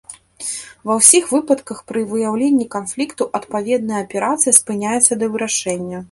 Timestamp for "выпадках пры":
1.33-2.01